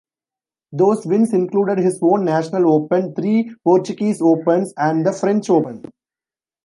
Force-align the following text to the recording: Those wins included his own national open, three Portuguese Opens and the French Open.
Those 0.71 1.05
wins 1.05 1.31
included 1.31 1.77
his 1.77 1.99
own 2.01 2.25
national 2.25 2.73
open, 2.73 3.13
three 3.13 3.53
Portuguese 3.63 4.19
Opens 4.19 4.73
and 4.75 5.05
the 5.05 5.13
French 5.13 5.47
Open. 5.51 5.83